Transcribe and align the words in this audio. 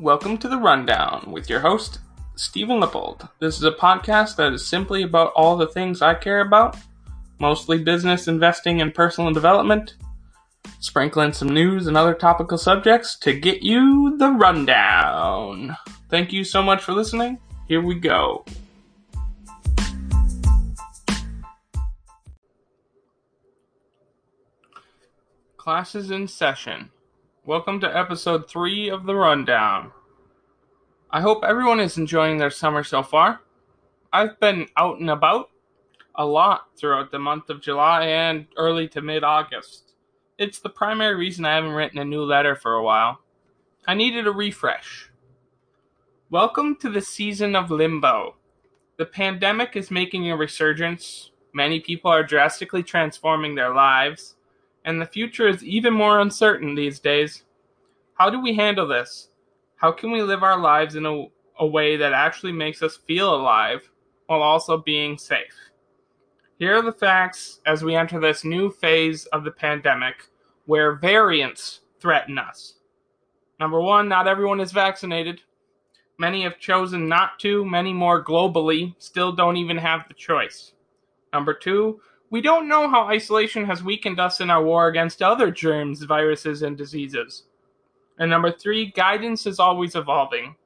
Welcome 0.00 0.38
to 0.38 0.48
the 0.48 0.58
Rundown 0.58 1.30
with 1.30 1.48
your 1.48 1.60
host, 1.60 2.00
Stephen 2.34 2.80
Lippold. 2.80 3.28
This 3.38 3.58
is 3.58 3.62
a 3.62 3.70
podcast 3.70 4.34
that 4.36 4.52
is 4.52 4.66
simply 4.66 5.04
about 5.04 5.32
all 5.36 5.56
the 5.56 5.68
things 5.68 6.02
I 6.02 6.14
care 6.14 6.40
about, 6.40 6.76
mostly 7.38 7.78
business, 7.78 8.26
investing, 8.26 8.80
and 8.80 8.92
personal 8.92 9.32
development, 9.32 9.94
sprinkling 10.80 11.32
some 11.32 11.48
news 11.48 11.86
and 11.86 11.96
other 11.96 12.12
topical 12.12 12.58
subjects 12.58 13.16
to 13.20 13.38
get 13.38 13.62
you 13.62 14.16
the 14.18 14.30
rundown. 14.30 15.76
Thank 16.10 16.32
you 16.32 16.42
so 16.42 16.60
much 16.60 16.82
for 16.82 16.92
listening. 16.92 17.38
Here 17.68 17.80
we 17.80 17.94
go. 17.94 18.44
Classes 25.56 26.10
in 26.10 26.26
session. 26.26 26.90
Welcome 27.46 27.78
to 27.80 27.94
episode 27.94 28.48
3 28.48 28.88
of 28.88 29.04
the 29.04 29.14
Rundown. 29.14 29.92
I 31.10 31.20
hope 31.20 31.44
everyone 31.44 31.78
is 31.78 31.98
enjoying 31.98 32.38
their 32.38 32.48
summer 32.48 32.82
so 32.82 33.02
far. 33.02 33.42
I've 34.10 34.40
been 34.40 34.68
out 34.78 34.98
and 34.98 35.10
about 35.10 35.50
a 36.14 36.24
lot 36.24 36.68
throughout 36.74 37.10
the 37.10 37.18
month 37.18 37.50
of 37.50 37.60
July 37.60 38.06
and 38.06 38.46
early 38.56 38.88
to 38.88 39.02
mid 39.02 39.24
August. 39.24 39.92
It's 40.38 40.58
the 40.58 40.70
primary 40.70 41.16
reason 41.16 41.44
I 41.44 41.56
haven't 41.56 41.72
written 41.72 41.98
a 41.98 42.04
new 42.06 42.22
letter 42.22 42.56
for 42.56 42.76
a 42.76 42.82
while. 42.82 43.20
I 43.86 43.92
needed 43.92 44.26
a 44.26 44.32
refresh. 44.32 45.10
Welcome 46.30 46.76
to 46.76 46.88
the 46.88 47.02
season 47.02 47.54
of 47.54 47.70
limbo. 47.70 48.36
The 48.96 49.04
pandemic 49.04 49.76
is 49.76 49.90
making 49.90 50.30
a 50.30 50.36
resurgence. 50.38 51.30
Many 51.52 51.80
people 51.80 52.10
are 52.10 52.22
drastically 52.22 52.82
transforming 52.82 53.54
their 53.54 53.74
lives 53.74 54.36
and 54.84 55.00
the 55.00 55.06
future 55.06 55.48
is 55.48 55.64
even 55.64 55.92
more 55.92 56.20
uncertain 56.20 56.74
these 56.74 57.00
days. 57.00 57.44
How 58.14 58.30
do 58.30 58.40
we 58.40 58.54
handle 58.54 58.86
this? 58.86 59.28
How 59.76 59.92
can 59.92 60.10
we 60.10 60.22
live 60.22 60.42
our 60.42 60.58
lives 60.58 60.94
in 60.94 61.06
a, 61.06 61.26
a 61.58 61.66
way 61.66 61.96
that 61.96 62.12
actually 62.12 62.52
makes 62.52 62.82
us 62.82 62.96
feel 62.96 63.34
alive 63.34 63.90
while 64.26 64.42
also 64.42 64.78
being 64.78 65.18
safe? 65.18 65.70
Here 66.58 66.76
are 66.76 66.82
the 66.82 66.92
facts 66.92 67.60
as 67.66 67.82
we 67.82 67.96
enter 67.96 68.20
this 68.20 68.44
new 68.44 68.70
phase 68.70 69.26
of 69.26 69.44
the 69.44 69.50
pandemic 69.50 70.28
where 70.66 70.94
variants 70.94 71.80
threaten 72.00 72.38
us. 72.38 72.74
Number 73.58 73.80
one, 73.80 74.08
not 74.08 74.28
everyone 74.28 74.60
is 74.60 74.72
vaccinated. 74.72 75.42
Many 76.18 76.44
have 76.44 76.60
chosen 76.60 77.08
not 77.08 77.38
to, 77.40 77.64
many 77.64 77.92
more 77.92 78.22
globally 78.22 78.94
still 78.98 79.32
don't 79.32 79.56
even 79.56 79.76
have 79.78 80.06
the 80.06 80.14
choice. 80.14 80.72
Number 81.32 81.52
two, 81.52 82.00
we 82.30 82.40
don't 82.40 82.68
know 82.68 82.88
how 82.88 83.06
isolation 83.06 83.64
has 83.66 83.82
weakened 83.82 84.18
us 84.18 84.40
in 84.40 84.50
our 84.50 84.62
war 84.62 84.88
against 84.88 85.22
other 85.22 85.50
germs, 85.50 86.02
viruses, 86.02 86.62
and 86.62 86.76
diseases. 86.76 87.44
And 88.18 88.30
number 88.30 88.50
three, 88.50 88.86
guidance 88.86 89.46
is 89.46 89.58
always 89.58 89.94
evolving. 89.94 90.56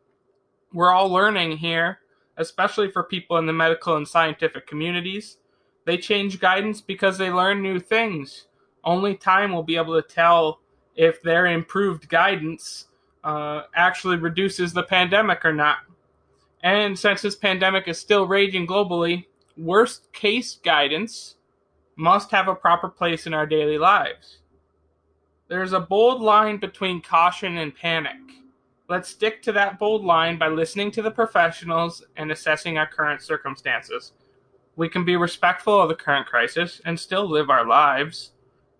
We're 0.72 0.92
all 0.92 1.08
learning 1.08 1.58
here, 1.58 2.00
especially 2.36 2.90
for 2.90 3.02
people 3.02 3.38
in 3.38 3.46
the 3.46 3.52
medical 3.52 3.96
and 3.96 4.06
scientific 4.06 4.66
communities. 4.66 5.38
They 5.86 5.96
change 5.96 6.40
guidance 6.40 6.80
because 6.80 7.16
they 7.16 7.30
learn 7.30 7.62
new 7.62 7.80
things. 7.80 8.46
Only 8.84 9.14
time 9.14 9.52
will 9.52 9.62
be 9.62 9.76
able 9.76 10.00
to 10.00 10.06
tell 10.06 10.60
if 10.94 11.22
their 11.22 11.46
improved 11.46 12.08
guidance 12.08 12.86
uh, 13.24 13.62
actually 13.74 14.16
reduces 14.16 14.72
the 14.72 14.82
pandemic 14.82 15.44
or 15.44 15.52
not. 15.52 15.78
And 16.62 16.98
since 16.98 17.22
this 17.22 17.36
pandemic 17.36 17.88
is 17.88 17.98
still 17.98 18.26
raging 18.26 18.66
globally, 18.66 19.26
worst 19.56 20.12
case 20.12 20.58
guidance 20.62 21.36
must 21.98 22.30
have 22.30 22.46
a 22.46 22.54
proper 22.54 22.88
place 22.88 23.26
in 23.26 23.34
our 23.34 23.44
daily 23.44 23.76
lives. 23.76 24.38
There 25.48 25.64
is 25.64 25.72
a 25.72 25.80
bold 25.80 26.22
line 26.22 26.58
between 26.58 27.02
caution 27.02 27.58
and 27.58 27.74
panic. 27.74 28.16
Let's 28.88 29.08
stick 29.08 29.42
to 29.42 29.52
that 29.52 29.80
bold 29.80 30.04
line 30.04 30.38
by 30.38 30.46
listening 30.46 30.92
to 30.92 31.02
the 31.02 31.10
professionals 31.10 32.04
and 32.16 32.30
assessing 32.30 32.78
our 32.78 32.86
current 32.86 33.20
circumstances. 33.20 34.12
We 34.76 34.88
can 34.88 35.04
be 35.04 35.16
respectful 35.16 35.82
of 35.82 35.88
the 35.88 35.96
current 35.96 36.28
crisis 36.28 36.80
and 36.84 37.00
still 37.00 37.28
live 37.28 37.50
our 37.50 37.66
lives. 37.66 38.30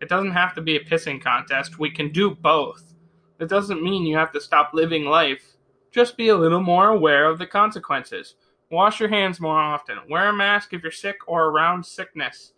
It 0.01 0.09
doesn't 0.09 0.31
have 0.31 0.55
to 0.55 0.61
be 0.61 0.77
a 0.77 0.85
pissing 0.85 1.21
contest. 1.21 1.77
We 1.77 1.91
can 1.91 2.13
do 2.13 2.37
both. 2.37 2.95
It 3.41 3.49
doesn't 3.49 3.83
mean 3.83 4.07
you 4.07 4.17
have 4.17 4.33
to 4.33 4.41
stop 4.41 4.71
living 4.73 5.07
life. 5.07 5.57
Just 5.91 6.17
be 6.17 6.29
a 6.29 6.37
little 6.37 6.63
more 6.63 6.91
aware 6.91 7.29
of 7.29 7.41
the 7.41 7.47
consequences. 7.49 8.37
Wash 8.71 9.01
your 9.01 9.09
hands 9.09 9.41
more 9.41 9.59
often. 9.59 9.99
Wear 10.09 10.29
a 10.29 10.33
mask 10.33 10.73
if 10.73 10.85
you're 10.85 10.93
sick 10.93 11.17
or 11.27 11.47
around 11.47 11.85
sickness. 11.85 12.53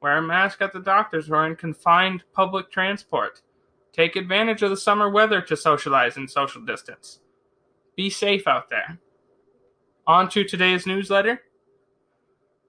Wear 0.00 0.18
a 0.18 0.22
mask 0.22 0.60
at 0.60 0.72
the 0.72 0.80
doctor's 0.80 1.30
or 1.30 1.46
in 1.46 1.56
confined 1.56 2.22
public 2.32 2.70
transport. 2.70 3.42
Take 3.92 4.16
advantage 4.16 4.62
of 4.62 4.70
the 4.70 4.76
summer 4.76 5.08
weather 5.08 5.40
to 5.42 5.56
socialize 5.56 6.16
and 6.16 6.30
social 6.30 6.62
distance. 6.62 7.20
Be 7.96 8.10
safe 8.10 8.46
out 8.46 8.68
there. 8.68 8.98
On 10.06 10.28
to 10.28 10.44
today's 10.44 10.86
newsletter. 10.86 11.40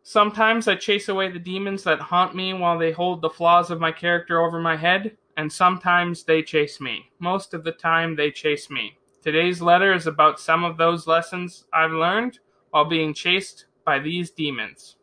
Sometimes 0.03 0.69
I 0.69 0.75
chase 0.75 1.09
away 1.09 1.29
the 1.29 1.37
demons 1.37 1.83
that 1.83 1.99
haunt 1.99 2.33
me 2.33 2.53
while 2.53 2.79
they 2.79 2.91
hold 2.93 3.21
the 3.21 3.29
flaws 3.29 3.69
of 3.69 3.81
my 3.81 3.91
character 3.91 4.39
over 4.39 4.59
my 4.59 4.77
head, 4.77 5.17
and 5.35 5.51
sometimes 5.51 6.23
they 6.23 6.41
chase 6.41 6.79
me. 6.79 7.11
Most 7.19 7.53
of 7.53 7.63
the 7.63 7.73
time, 7.73 8.15
they 8.15 8.31
chase 8.31 8.69
me. 8.69 8.97
Today's 9.21 9.61
letter 9.61 9.93
is 9.93 10.07
about 10.07 10.39
some 10.39 10.63
of 10.63 10.77
those 10.77 11.07
lessons 11.07 11.65
I've 11.73 11.91
learned 11.91 12.39
while 12.69 12.85
being 12.85 13.13
chased 13.13 13.65
by 13.85 13.99
these 13.99 14.31
demons. 14.31 14.96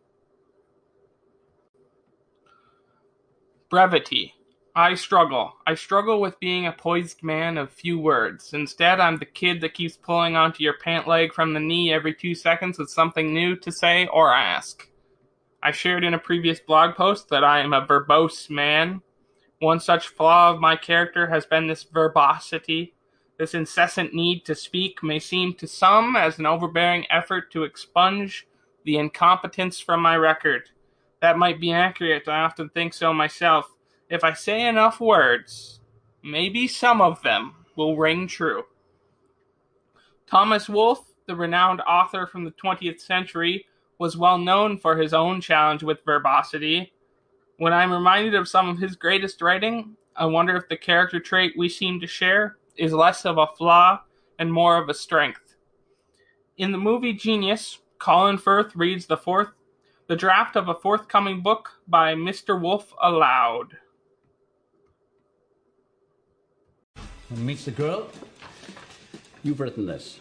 Brevity. 3.74 4.34
I 4.76 4.94
struggle. 4.94 5.54
I 5.66 5.74
struggle 5.74 6.20
with 6.20 6.38
being 6.38 6.64
a 6.64 6.70
poised 6.70 7.24
man 7.24 7.58
of 7.58 7.72
few 7.72 7.98
words. 7.98 8.52
Instead, 8.52 9.00
I'm 9.00 9.16
the 9.16 9.24
kid 9.24 9.60
that 9.62 9.74
keeps 9.74 9.96
pulling 9.96 10.36
onto 10.36 10.62
your 10.62 10.78
pant 10.78 11.08
leg 11.08 11.32
from 11.32 11.52
the 11.52 11.58
knee 11.58 11.92
every 11.92 12.14
two 12.14 12.36
seconds 12.36 12.78
with 12.78 12.88
something 12.88 13.34
new 13.34 13.56
to 13.56 13.72
say 13.72 14.06
or 14.06 14.32
ask. 14.32 14.88
I 15.60 15.72
shared 15.72 16.04
in 16.04 16.14
a 16.14 16.20
previous 16.20 16.60
blog 16.60 16.94
post 16.94 17.30
that 17.30 17.42
I 17.42 17.62
am 17.62 17.72
a 17.72 17.84
verbose 17.84 18.48
man. 18.48 19.02
One 19.58 19.80
such 19.80 20.06
flaw 20.06 20.52
of 20.52 20.60
my 20.60 20.76
character 20.76 21.26
has 21.26 21.44
been 21.44 21.66
this 21.66 21.82
verbosity. 21.82 22.94
This 23.40 23.54
incessant 23.54 24.14
need 24.14 24.44
to 24.44 24.54
speak 24.54 25.02
may 25.02 25.18
seem 25.18 25.52
to 25.54 25.66
some 25.66 26.14
as 26.14 26.38
an 26.38 26.46
overbearing 26.46 27.06
effort 27.10 27.50
to 27.50 27.64
expunge 27.64 28.46
the 28.84 28.98
incompetence 28.98 29.80
from 29.80 30.00
my 30.00 30.16
record 30.16 30.70
that 31.20 31.38
might 31.38 31.60
be 31.60 31.72
accurate. 31.72 32.28
I 32.28 32.40
often 32.40 32.68
think 32.68 32.94
so 32.94 33.12
myself. 33.12 33.74
If 34.10 34.24
I 34.24 34.34
say 34.34 34.66
enough 34.66 35.00
words, 35.00 35.80
maybe 36.22 36.68
some 36.68 37.00
of 37.00 37.22
them 37.22 37.54
will 37.76 37.96
ring 37.96 38.26
true. 38.26 38.64
Thomas 40.26 40.68
Wolfe, 40.68 41.12
the 41.26 41.36
renowned 41.36 41.80
author 41.82 42.26
from 42.26 42.44
the 42.44 42.52
20th 42.52 43.00
century, 43.00 43.66
was 43.98 44.16
well 44.16 44.38
known 44.38 44.78
for 44.78 44.96
his 44.96 45.14
own 45.14 45.40
challenge 45.40 45.82
with 45.82 46.04
verbosity. 46.04 46.92
When 47.58 47.72
I'm 47.72 47.92
reminded 47.92 48.34
of 48.34 48.48
some 48.48 48.68
of 48.68 48.78
his 48.78 48.96
greatest 48.96 49.40
writing, 49.40 49.96
I 50.16 50.26
wonder 50.26 50.56
if 50.56 50.68
the 50.68 50.76
character 50.76 51.20
trait 51.20 51.54
we 51.56 51.68
seem 51.68 52.00
to 52.00 52.06
share 52.06 52.56
is 52.76 52.92
less 52.92 53.24
of 53.24 53.38
a 53.38 53.46
flaw 53.46 54.02
and 54.38 54.52
more 54.52 54.76
of 54.76 54.88
a 54.88 54.94
strength. 54.94 55.54
In 56.56 56.72
the 56.72 56.78
movie 56.78 57.12
Genius, 57.12 57.78
Colin 57.98 58.38
Firth 58.38 58.76
reads 58.76 59.06
the 59.06 59.16
fourth 59.16 59.50
the 60.06 60.16
draft 60.16 60.54
of 60.54 60.68
a 60.68 60.74
forthcoming 60.74 61.40
book 61.40 61.72
by 61.88 62.14
Mr. 62.14 62.60
Wolfe 62.60 62.92
aloud. 63.02 63.78
When 67.30 67.46
meets 67.46 67.64
the 67.64 67.70
girl, 67.70 68.08
you've 69.42 69.60
written 69.60 69.86
this. 69.86 70.20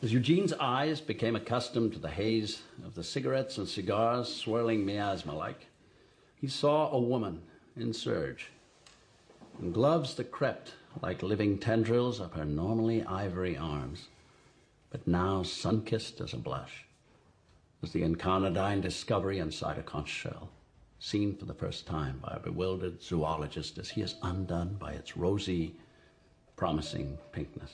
As 0.00 0.12
Eugene's 0.12 0.52
eyes 0.54 1.00
became 1.00 1.34
accustomed 1.34 1.92
to 1.92 1.98
the 1.98 2.08
haze 2.08 2.62
of 2.84 2.94
the 2.94 3.04
cigarettes 3.04 3.58
and 3.58 3.68
cigars 3.68 4.32
swirling 4.32 4.86
miasma 4.86 5.34
like, 5.34 5.66
he 6.36 6.46
saw 6.46 6.90
a 6.90 7.00
woman 7.00 7.42
in 7.76 7.92
serge, 7.92 8.50
in 9.60 9.72
gloves 9.72 10.14
that 10.14 10.30
crept 10.30 10.74
like 11.02 11.22
living 11.22 11.58
tendrils 11.58 12.20
up 12.20 12.34
her 12.34 12.44
normally 12.44 13.04
ivory 13.04 13.56
arms, 13.56 14.06
but 14.90 15.06
now 15.06 15.42
sun 15.42 15.82
kissed 15.82 16.20
as 16.20 16.32
a 16.32 16.38
blush 16.38 16.86
was 17.80 17.92
the 17.92 18.02
incarnadine 18.02 18.80
discovery 18.80 19.38
inside 19.38 19.78
a 19.78 19.82
conch 19.82 20.08
shell, 20.08 20.50
seen 20.98 21.34
for 21.34 21.46
the 21.46 21.54
first 21.54 21.86
time 21.86 22.18
by 22.22 22.34
a 22.34 22.40
bewildered 22.40 23.02
zoologist 23.02 23.78
as 23.78 23.90
he 23.90 24.02
is 24.02 24.16
undone 24.22 24.76
by 24.78 24.92
its 24.92 25.16
rosy, 25.16 25.74
promising 26.56 27.16
pinkness. 27.32 27.70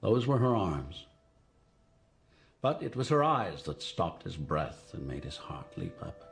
Those 0.00 0.26
were 0.26 0.38
her 0.38 0.56
arms. 0.56 1.04
But 2.62 2.82
it 2.82 2.96
was 2.96 3.10
her 3.10 3.22
eyes 3.22 3.62
that 3.64 3.82
stopped 3.82 4.22
his 4.22 4.36
breath 4.36 4.94
and 4.94 5.06
made 5.06 5.24
his 5.24 5.36
heart 5.36 5.76
leap 5.76 6.02
up. 6.02 6.24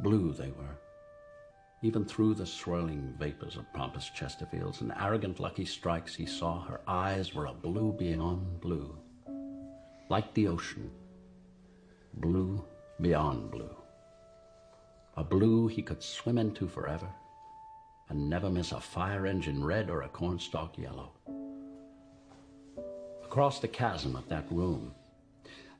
Blue 0.00 0.32
they 0.32 0.50
were. 0.50 0.78
Even 1.82 2.04
through 2.04 2.34
the 2.34 2.46
swirling 2.46 3.14
vapors 3.16 3.56
of 3.56 3.72
pompous 3.72 4.10
Chesterfields 4.10 4.80
and 4.80 4.92
arrogant 4.98 5.38
Lucky 5.38 5.64
Strikes, 5.64 6.16
he 6.16 6.26
saw 6.26 6.60
her 6.62 6.80
eyes 6.88 7.34
were 7.34 7.46
a 7.46 7.52
blue 7.52 7.92
beyond 7.92 8.60
blue 8.60 8.98
like 10.08 10.32
the 10.34 10.48
ocean, 10.48 10.90
blue 12.14 12.64
beyond 13.00 13.50
blue. 13.50 13.74
A 15.16 15.24
blue 15.24 15.66
he 15.66 15.82
could 15.82 16.02
swim 16.02 16.38
into 16.38 16.68
forever 16.68 17.08
and 18.08 18.30
never 18.30 18.50
miss 18.50 18.72
a 18.72 18.80
fire 18.80 19.26
engine 19.26 19.64
red 19.64 19.90
or 19.90 20.02
a 20.02 20.08
cornstalk 20.08 20.78
yellow. 20.78 21.12
across 23.24 23.60
the 23.60 23.68
chasm 23.68 24.16
of 24.16 24.28
that 24.28 24.50
room. 24.50 24.94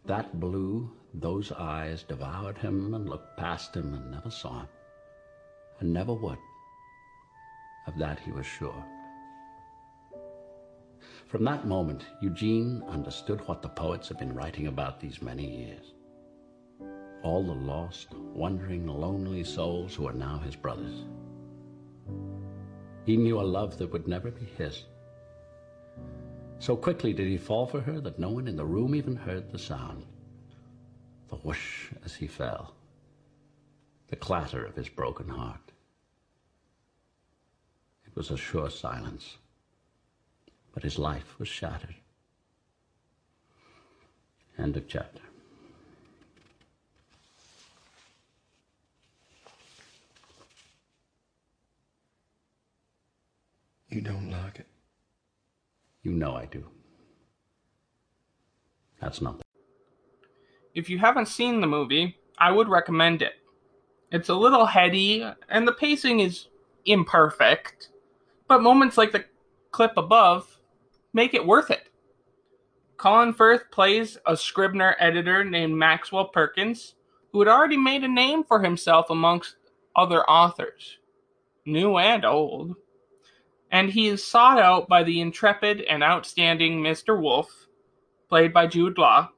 That 0.05 0.41
blue, 0.41 0.91
those 1.15 1.53
eyes 1.53 2.03
devoured 2.03 2.59
him 2.59 2.93
and 2.95 3.09
looked 3.09 3.37
past 3.39 3.75
him 3.75 3.95
and 3.95 4.11
never 4.11 4.31
saw 4.31 4.61
him, 4.61 4.69
and 5.81 5.93
never 5.93 6.13
would. 6.13 6.39
Of 7.87 7.97
that 7.99 8.19
he 8.21 8.33
was 8.33 8.47
sure. 8.47 8.85
From 11.27 11.43
that 11.43 11.67
moment, 11.67 12.05
Eugene 12.21 12.85
understood 12.87 13.41
what 13.49 13.61
the 13.61 13.69
poets 13.69 14.09
have 14.09 14.19
been 14.19 14.33
writing 14.33 14.69
about 14.69 15.01
these 15.01 15.21
many 15.21 15.45
years. 15.45 15.93
All 17.25 17.43
the 17.43 17.53
lost, 17.53 18.15
wandering, 18.15 18.87
lonely 18.87 19.43
souls 19.43 19.93
who 19.93 20.07
are 20.07 20.13
now 20.13 20.39
his 20.39 20.55
brothers. 20.55 21.05
He 23.05 23.17
knew 23.17 23.41
a 23.41 23.43
love 23.43 23.77
that 23.79 23.93
would 23.93 24.07
never 24.07 24.31
be 24.31 24.45
his. 24.45 24.85
So 26.61 26.77
quickly 26.77 27.13
did 27.13 27.27
he 27.27 27.39
fall 27.39 27.67
for 27.67 27.81
her 27.81 28.01
that 28.01 28.21
no 28.21 28.31
one 28.31 28.47
in 28.47 28.57
the 28.57 28.65
room 28.65 28.95
even 28.95 29.17
heard 29.17 29.51
the 29.51 29.59
sound. 29.59 30.07
The 31.29 31.37
whoosh 31.37 31.91
as 32.05 32.15
he 32.15 32.29
fell. 32.29 32.77
The 34.09 34.17
clatter 34.17 34.65
of 34.65 34.77
his 34.77 34.89
broken 34.89 35.29
heart. 35.29 35.73
It 38.07 38.15
was 38.15 38.31
a 38.31 38.37
sure 38.37 38.71
silence. 38.71 39.39
But 40.77 40.83
his 40.83 40.99
life 40.99 41.39
was 41.39 41.49
shattered. 41.49 41.95
End 44.59 44.77
of 44.77 44.87
chapter. 44.87 45.23
You 53.89 54.03
don't 54.03 54.31
like 54.31 54.59
it. 54.59 54.67
You 56.03 56.13
know 56.13 56.35
I 56.35 56.45
do. 56.45 56.69
That's 59.01 59.23
not. 59.23 59.41
If 60.75 60.91
you 60.91 60.99
haven't 60.99 61.29
seen 61.29 61.63
the 61.63 61.67
movie, 61.67 62.19
I 62.37 62.53
would 62.53 62.69
recommend 62.69 63.23
it. 63.23 63.33
It's 64.13 64.29
a 64.29 64.35
little 64.35 64.67
heady, 64.67 65.27
and 65.49 65.67
the 65.67 65.73
pacing 65.73 66.21
is 66.21 66.49
imperfect, 66.85 67.89
but 68.47 68.61
moments 68.61 68.99
like 68.99 69.13
the 69.13 69.25
clip 69.71 69.97
above 69.97 70.53
make 71.17 71.35
it 71.35 71.45
worth 71.45 71.73
it. 71.73 71.89
Colin 72.97 73.33
Firth 73.33 73.73
plays 73.73 74.17
a 74.25 74.37
Scribner 74.37 74.95
editor 75.01 75.45
named 75.45 75.77
Maxwell 75.77 76.29
Perkins, 76.29 76.95
who 77.33 77.41
had 77.41 77.49
already 77.49 77.77
made 77.77 78.05
a 78.05 78.09
name 78.09 78.45
for 78.45 78.63
himself 78.63 79.11
amongst 79.11 79.57
other 79.97 80.23
authors, 80.31 80.99
new 81.65 81.99
and 81.99 82.25
old 82.25 82.77
and 83.71 83.91
he 83.91 84.07
is 84.07 84.25
sought 84.25 84.59
out 84.59 84.89
by 84.89 85.03
the 85.03 85.21
intrepid 85.21 85.81
and 85.83 86.03
outstanding 86.03 86.81
Mr. 86.81 87.21
Wolfe, 87.21 87.67
played 88.29 88.53
by 88.53 88.67
Jude 88.67 88.99
Law, 88.99 89.31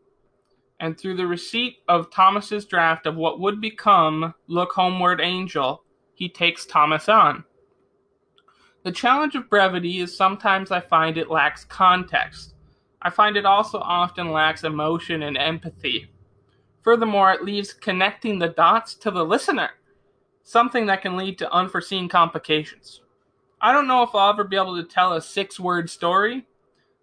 and 0.81 0.99
through 0.99 1.17
the 1.17 1.27
receipt 1.27 1.79
of 1.89 2.11
Thomas's 2.11 2.65
draft 2.67 3.07
of 3.07 3.17
what 3.17 3.41
would 3.41 3.61
become 3.61 4.35
Look 4.47 4.73
Homeward 4.73 5.21
Angel, 5.21 5.83
he 6.15 6.29
takes 6.29 6.67
Thomas 6.67 7.09
on. 7.09 7.45
The 8.85 8.93
challenge 8.93 9.35
of 9.35 9.51
brevity 9.51 9.99
is 9.99 10.17
sometimes 10.17 10.71
I 10.71 10.81
find 10.81 11.19
it 11.19 11.31
lacks 11.31 11.65
context. 11.65 12.55
I 13.03 13.11
find 13.11 13.37
it 13.37 13.45
also 13.45 13.79
often 13.79 14.31
lacks 14.31 14.63
emotion 14.63 15.25
and 15.25 15.37
empathy. 15.37 16.09
Furthermore, 16.83 17.33
it 17.33 17.43
leaves 17.43 17.73
connecting 17.73 18.39
the 18.39 18.49
dots 18.49 18.95
to 18.95 19.11
the 19.11 19.25
listener, 19.25 19.71
something 20.45 20.87
that 20.87 21.03
can 21.03 21.17
lead 21.17 21.39
to 21.39 21.53
unforeseen 21.53 22.09
complications. 22.09 23.03
I 23.61 23.73
don't 23.73 23.89
know 23.89 24.05
if 24.05 24.15
I'll 24.15 24.31
ever 24.31 24.45
be 24.45 24.57
able 24.57 24.77
to 24.77 24.89
tell 24.89 25.15
a 25.15 25.21
six 25.21 25.59
word 25.59 25.91
story, 25.91 26.47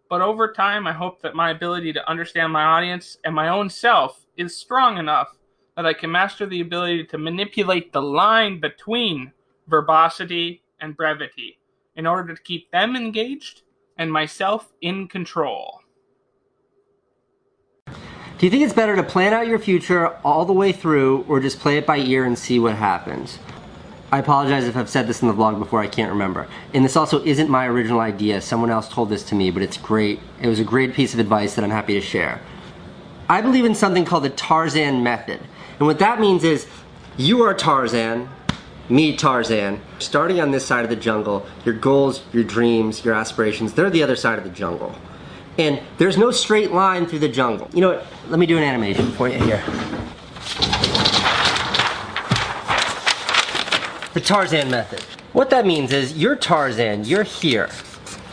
but 0.10 0.22
over 0.22 0.54
time, 0.54 0.88
I 0.88 0.94
hope 0.94 1.22
that 1.22 1.36
my 1.36 1.52
ability 1.52 1.92
to 1.94 2.10
understand 2.10 2.54
my 2.54 2.64
audience 2.64 3.18
and 3.26 3.36
my 3.36 3.50
own 3.50 3.70
self 3.70 4.26
is 4.38 4.58
strong 4.58 4.98
enough 4.98 5.38
that 5.76 5.86
I 5.86 5.94
can 5.94 6.10
master 6.10 6.46
the 6.46 6.62
ability 6.62 7.04
to 7.08 7.18
manipulate 7.18 7.92
the 7.92 8.02
line 8.02 8.62
between 8.62 9.34
verbosity 9.68 10.64
and 10.80 10.96
brevity 10.96 11.60
in 11.96 12.06
order 12.06 12.34
to 12.34 12.42
keep 12.42 12.72
them 12.72 12.96
engaged 12.96 13.62
and 13.98 14.12
myself 14.12 14.74
in 14.82 15.08
control. 15.08 15.82
Do 18.38 18.46
you 18.46 18.50
think 18.50 18.64
it's 18.64 18.74
better 18.74 18.98
to 18.98 19.04
plan 19.04 19.34
out 19.34 19.48
your 19.48 19.60
future 19.60 20.10
all 20.26 20.44
the 20.44 20.54
way 20.54 20.74
through 20.74 21.24
or 21.30 21.40
just 21.40 21.60
play 21.60 21.78
it 21.78 21.86
by 21.86 21.98
ear 21.98 22.26
and 22.26 22.38
see 22.38 22.60
what 22.60 22.76
happens? 22.76 23.40
I 24.12 24.20
apologize 24.20 24.66
if 24.66 24.76
I've 24.76 24.90
said 24.90 25.08
this 25.08 25.22
in 25.22 25.30
the 25.30 25.34
vlog 25.34 25.58
before, 25.58 25.80
I 25.82 25.88
can't 25.88 26.12
remember. 26.12 26.48
And 26.74 26.84
this 26.84 26.98
also 26.98 27.24
isn't 27.24 27.50
my 27.50 27.66
original 27.66 28.02
idea, 28.02 28.42
someone 28.42 28.70
else 28.70 28.90
told 28.90 29.10
this 29.10 29.24
to 29.24 29.36
me, 29.36 29.52
but 29.52 29.64
it's 29.64 29.78
great. 29.78 30.20
It 30.42 30.48
was 30.48 30.60
a 30.60 30.66
great 30.66 30.94
piece 30.94 31.14
of 31.14 31.20
advice 31.20 31.56
that 31.56 31.64
I'm 31.64 31.72
happy 31.72 31.94
to 31.94 32.02
share. 32.02 32.42
I 33.30 33.42
believe 33.42 33.66
in 33.66 33.74
something 33.74 34.06
called 34.06 34.24
the 34.24 34.30
Tarzan 34.30 35.02
method. 35.02 35.40
And 35.80 35.88
what 35.88 36.00
that 36.00 36.20
means 36.20 36.44
is, 36.44 36.68
you 37.18 37.42
are 37.44 37.54
Tarzan, 37.54 38.30
me 38.90 39.16
Tarzan, 39.16 39.82
starting 40.00 40.40
on 40.40 40.52
this 40.52 40.66
side 40.66 40.84
of 40.84 40.90
the 40.90 40.96
jungle, 40.96 41.46
your 41.64 41.76
goals, 41.76 42.24
your 42.32 42.44
dreams, 42.44 43.04
your 43.04 43.14
aspirations, 43.14 43.74
they're 43.74 43.90
the 43.90 44.04
other 44.04 44.16
side 44.16 44.38
of 44.38 44.44
the 44.44 44.50
jungle. 44.50 44.96
And 45.58 45.82
there's 45.98 46.18
no 46.18 46.32
straight 46.32 46.72
line 46.72 47.06
through 47.06 47.20
the 47.20 47.30
jungle. 47.30 47.70
You 47.74 47.82
know 47.82 47.94
what, 47.94 48.08
let 48.28 48.40
me 48.40 48.46
do 48.46 48.58
an 48.58 48.64
animation 48.64 49.12
for 49.12 49.30
you 49.30 49.40
here. 49.40 49.64
the 54.16 54.22
Tarzan 54.22 54.72
method. 54.72 55.02
What 55.34 55.50
that 55.50 55.66
means 55.66 55.92
is 55.92 56.18
you're 56.18 56.38
Tarzan, 56.38 57.04
you're 57.04 57.24
here, 57.24 57.70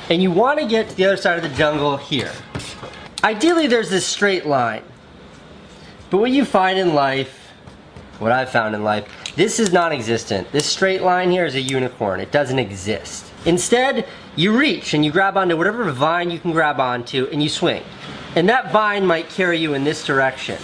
and 0.09 0.23
you 0.23 0.31
want 0.31 0.61
to 0.61 0.67
get 0.67 0.89
to 0.89 0.95
the 0.95 1.05
other 1.05 1.17
side 1.17 1.37
of 1.37 1.43
the 1.43 1.57
jungle 1.57 1.97
here. 1.97 2.31
Ideally, 3.25 3.67
there's 3.67 3.91
this 3.91 4.07
straight 4.07 4.47
line. 4.47 4.85
But 6.09 6.19
what 6.19 6.31
you 6.31 6.45
find 6.45 6.79
in 6.79 6.95
life, 6.95 7.51
what 8.21 8.31
I've 8.31 8.51
found 8.51 8.77
in 8.77 8.85
life, 8.85 9.09
this 9.37 9.59
is 9.59 9.73
non-existent. 9.73 10.51
This 10.53 10.67
straight 10.67 11.03
line 11.03 11.31
here 11.31 11.47
is 11.47 11.55
a 11.55 11.61
unicorn. 11.61 12.21
It 12.21 12.31
doesn't 12.31 12.59
exist. 12.59 13.27
Instead, 13.45 14.07
you 14.37 14.57
reach 14.57 14.95
and 14.95 15.05
you 15.05 15.11
grab 15.11 15.37
onto 15.37 15.57
whatever 15.57 15.91
vine 15.91 16.31
you 16.31 16.39
can 16.39 16.53
grab 16.53 16.81
onto 16.81 17.29
and 17.33 17.43
you 17.43 17.49
swing. 17.49 17.83
And 18.37 18.49
that 18.49 18.73
vine 18.73 19.07
might 19.07 19.29
carry 19.29 19.59
you 19.59 19.75
in 19.75 19.85
this 19.85 20.05
direction, 20.05 20.59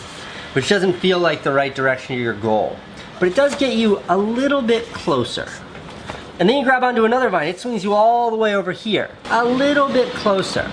which 0.52 0.68
doesn't 0.68 0.94
feel 0.94 1.18
like 1.18 1.42
the 1.42 1.52
right 1.52 1.74
direction 1.74 2.16
to 2.16 2.22
your 2.22 2.34
goal 2.34 2.76
but 3.18 3.28
it 3.28 3.34
does 3.34 3.54
get 3.56 3.76
you 3.76 4.00
a 4.08 4.16
little 4.16 4.62
bit 4.62 4.84
closer. 4.86 5.48
And 6.38 6.48
then 6.48 6.58
you 6.58 6.64
grab 6.64 6.84
onto 6.84 7.04
another 7.04 7.28
vine, 7.30 7.48
it 7.48 7.58
swings 7.58 7.82
you 7.82 7.94
all 7.94 8.30
the 8.30 8.36
way 8.36 8.54
over 8.54 8.70
here, 8.70 9.10
a 9.30 9.44
little 9.44 9.88
bit 9.88 10.08
closer. 10.12 10.70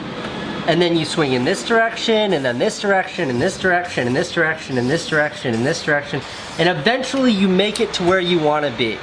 And 0.68 0.82
then 0.82 0.98
you 0.98 1.06
swing 1.06 1.34
in 1.34 1.46
this 1.46 1.64
direction, 1.64 2.34
and 2.34 2.44
then 2.44 2.58
this 2.58 2.82
direction, 2.82 3.30
and 3.30 3.40
this 3.40 3.60
direction, 3.60 4.08
and 4.08 4.16
this 4.16 4.32
direction, 4.32 4.78
and 4.78 4.90
this 4.90 5.08
direction, 5.08 5.54
and 5.54 5.64
this 5.64 5.84
direction, 5.84 6.22
and 6.58 6.68
eventually 6.68 7.32
you 7.32 7.48
make 7.48 7.80
it 7.80 7.94
to 7.94 8.04
where 8.04 8.20
you 8.20 8.40
want 8.40 8.66
to 8.66 8.72
be. 8.72 8.98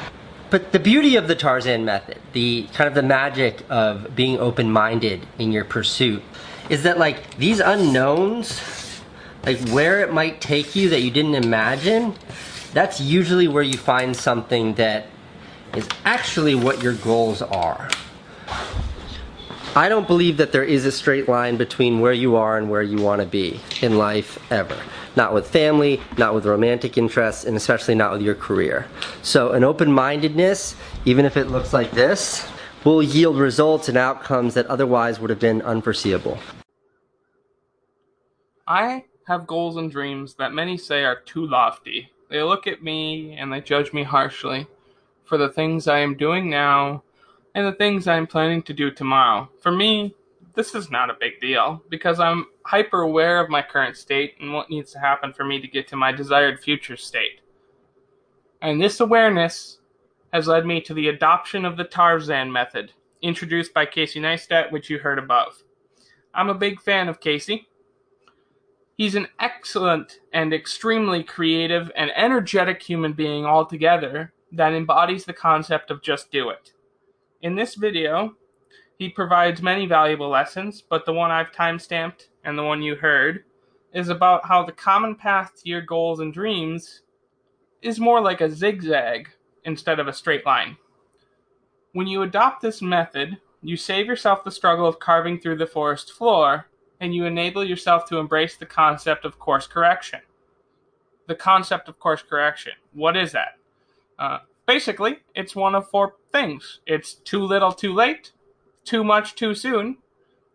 But 0.51 0.73
the 0.73 0.81
beauty 0.81 1.15
of 1.15 1.29
the 1.29 1.37
Tarzan 1.37 1.85
method, 1.85 2.19
the 2.33 2.67
kind 2.75 2.89
of 2.89 2.95
the 2.95 3.03
magic 3.03 3.63
of 3.71 4.17
being 4.17 4.39
open-minded 4.39 5.25
in 5.39 5.53
your 5.53 5.65
pursuit, 5.65 6.23
is 6.69 6.83
that 6.83 6.99
like 6.99 7.37
these 7.37 7.61
unknowns, 7.61 8.61
like 9.45 9.61
where 9.69 10.01
it 10.01 10.13
might 10.13 10.41
take 10.41 10.75
you 10.75 10.89
that 10.89 11.01
you 11.03 11.13
didn't 11.13 11.37
imagine, 11.37 12.15
that's 12.73 13.01
usually 13.01 13.47
where 13.47 13.63
you 13.63 13.79
find 13.79 14.17
something 14.17 14.75
that 14.75 15.07
is 15.77 15.89
actually 16.05 16.57
what 16.57 16.83
your 16.83 16.95
goals 16.95 17.41
are. 17.41 17.89
I 19.75 19.89
don't 19.89 20.07
believe 20.07 20.37
that 20.37 20.53
there 20.53 20.65
is 20.65 20.85
a 20.85 20.93
straight 20.93 21.29
line 21.29 21.57
between 21.57 22.01
where 22.01 22.13
you 22.13 22.37
are 22.37 22.59
and 22.59 22.69
where 22.69 22.83
you 22.83 22.99
want 22.99 23.21
to 23.21 23.27
be 23.27 23.61
in 23.81 23.97
life 23.97 24.39
ever. 24.53 24.79
Not 25.17 25.33
with 25.33 25.49
family, 25.49 26.01
not 26.19 26.35
with 26.35 26.45
romantic 26.45 26.99
interests, 26.99 27.45
and 27.45 27.57
especially 27.57 27.95
not 27.95 28.13
with 28.13 28.23
your 28.23 28.35
career. 28.35 28.87
So 29.23 29.53
an 29.53 29.65
open-mindedness, 29.65 30.77
even 31.05 31.25
if 31.25 31.37
it 31.37 31.45
looks 31.45 31.73
like 31.73 31.91
this, 31.93 32.47
will 32.85 33.03
yield 33.03 33.39
results 33.39 33.89
and 33.89 33.97
outcomes 33.97 34.55
that 34.55 34.67
otherwise 34.67 35.21
would 35.21 35.31
have 35.31 35.41
been 35.41 35.63
unforeseeable. 35.63 36.39
I 38.67 39.05
have 39.27 39.47
goals 39.47 39.77
and 39.77 39.91
dreams 39.91 40.35
that 40.35 40.53
many 40.53 40.77
say 40.77 41.05
are 41.05 41.21
too 41.21 41.47
lofty 41.47 42.13
they 42.33 42.43
look 42.43 42.67
at 42.67 42.83
me 42.83 43.37
and 43.39 43.53
they 43.53 43.61
judge 43.61 43.93
me 43.93 44.03
harshly 44.03 44.67
for 45.25 45.37
the 45.37 45.51
things 45.51 45.87
I 45.87 45.99
am 45.99 46.17
doing 46.17 46.49
now 46.49 47.03
and 47.55 47.67
the 47.67 47.73
things 47.73 48.07
I 48.07 48.17
am 48.17 48.27
planning 48.27 48.63
to 48.63 48.73
do 48.73 48.91
tomorrow. 48.91 49.49
For 49.61 49.73
me, 49.73 50.15
this 50.55 50.75
is 50.75 50.91
not 50.91 51.11
a 51.11 51.17
big 51.19 51.41
deal 51.41 51.83
because 51.89 52.21
I'm 52.21 52.47
hyper 52.65 53.01
aware 53.01 53.41
of 53.41 53.51
my 53.51 53.63
current 53.63 53.97
state 53.97 54.35
and 54.41 54.53
what 54.53 54.71
needs 54.71 54.93
to 54.93 54.99
happen 54.99 55.33
for 55.33 55.45
me 55.45 55.61
to 55.61 55.69
get 55.69 55.89
to 55.89 55.97
my 55.97 56.13
desired 56.13 56.61
future 56.61 56.97
state. 56.97 57.41
And 58.61 58.81
this 58.81 59.01
awareness 59.01 59.79
has 60.33 60.47
led 60.47 60.65
me 60.67 60.81
to 60.83 60.95
the 60.95 61.09
adoption 61.09 61.65
of 61.65 61.77
the 61.77 61.85
Tarzan 61.85 62.53
method, 62.53 62.93
introduced 63.21 63.75
by 63.75 63.87
Casey 63.87 64.21
Neistat, 64.21 64.73
which 64.73 64.89
you 64.89 64.99
heard 64.99 65.19
above. 65.19 65.63
I'm 66.35 66.49
a 66.49 66.55
big 66.55 66.81
fan 66.81 67.09
of 67.09 67.21
Casey. 67.21 67.69
He's 68.97 69.15
an 69.15 69.29
excellent 69.41 70.21
and 70.33 70.55
extremely 70.55 71.23
creative 71.23 71.91
and 71.97 72.11
energetic 72.15 72.83
human 72.83 73.15
being 73.15 73.45
altogether 73.45 74.33
that 74.53 74.75
embodies 74.75 75.25
the 75.25 75.33
concept 75.33 75.91
of 75.91 76.03
just 76.03 76.31
do 76.31 76.49
it. 76.51 76.73
In 77.43 77.57
this 77.57 77.75
video, 77.75 78.37
He 78.99 79.09
provides 79.09 79.61
many 79.61 79.85
valuable 79.85 80.29
lessons, 80.29 80.81
but 80.81 81.05
the 81.05 81.13
one 81.13 81.33
I've 81.33 81.51
timestamped 81.51 82.29
and 82.45 82.57
the 82.57 82.63
one 82.63 82.83
you 82.83 82.95
heard 82.95 83.45
is 83.93 84.09
about 84.09 84.47
how 84.47 84.65
the 84.65 84.71
common 84.71 85.17
path 85.17 85.53
to 85.57 85.69
your 85.69 85.81
goals 85.81 86.21
and 86.21 86.33
dreams 86.33 87.03
is 87.83 87.99
more 87.99 88.21
like 88.21 88.41
a 88.41 88.51
zigzag 88.51 89.29
instead 89.65 89.99
of 89.99 90.07
a 90.07 90.13
straight 90.13 90.47
line. 90.47 90.77
When 91.93 92.07
you 92.07 92.23
adopt 92.23 92.63
this 92.63 92.81
method, 92.81 93.39
you 93.61 93.77
save 93.77 94.07
yourself 94.07 94.45
the 94.45 94.53
struggle 94.53 94.87
of 94.87 95.01
carving 95.01 95.41
through 95.41 95.57
the 95.57 95.67
forest 95.67 96.13
floor 96.13 96.69
and 97.01 97.13
you 97.13 97.25
enable 97.25 97.65
yourself 97.65 98.07
to 98.09 98.19
embrace 98.19 98.57
the 98.57 98.67
concept 98.67 99.25
of 99.25 99.41
course 99.41 99.67
correction. 99.67 100.21
The 101.27 101.35
concept 101.35 101.89
of 101.89 101.99
course 101.99 102.23
correction. 102.23 102.75
What 102.93 103.17
is 103.17 103.33
that? 103.33 103.59
Uh, 104.17 104.39
basically, 104.67 105.19
it's 105.35 105.57
one 105.57 105.75
of 105.75 105.89
four 105.89 106.15
things 106.31 106.81
it's 106.87 107.15
too 107.15 107.43
little, 107.43 107.73
too 107.73 107.93
late, 107.93 108.33
too 108.85 109.05
much, 109.05 109.35
too 109.35 109.55
soon, 109.55 109.99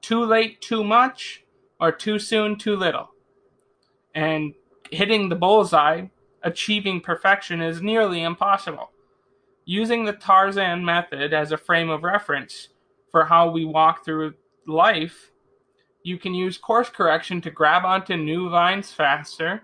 too 0.01 0.23
late, 0.23 0.61
too 0.61 0.83
much, 0.83 1.43
or 1.79 1.91
too 1.91 2.19
soon, 2.19 2.57
too 2.57 2.75
little. 2.75 3.11
And 4.15 4.53
hitting 4.91 5.29
the 5.29 5.35
bullseye, 5.35 6.07
achieving 6.43 7.01
perfection, 7.01 7.61
is 7.61 7.81
nearly 7.81 8.23
impossible. 8.23 8.91
Using 9.65 10.05
the 10.05 10.13
Tarzan 10.13 10.83
method 10.83 11.33
as 11.33 11.51
a 11.51 11.57
frame 11.57 11.89
of 11.89 12.03
reference 12.03 12.69
for 13.11 13.25
how 13.25 13.49
we 13.51 13.65
walk 13.65 14.03
through 14.03 14.33
life, 14.65 15.31
you 16.03 16.17
can 16.17 16.33
use 16.33 16.57
course 16.57 16.89
correction 16.89 17.41
to 17.41 17.51
grab 17.51 17.83
onto 17.83 18.15
new 18.15 18.49
vines 18.49 18.93
faster, 18.93 19.63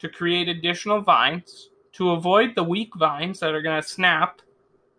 to 0.00 0.08
create 0.08 0.48
additional 0.48 1.00
vines, 1.00 1.69
to 1.92 2.10
avoid 2.10 2.54
the 2.54 2.64
weak 2.64 2.94
vines 2.96 3.40
that 3.40 3.54
are 3.54 3.62
going 3.62 3.80
to 3.80 3.88
snap, 3.88 4.40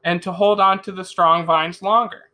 and 0.03 0.21
to 0.21 0.31
hold 0.31 0.59
on 0.59 0.81
to 0.81 0.91
the 0.91 1.05
strong 1.05 1.45
vines 1.45 1.81
longer. 1.81 2.29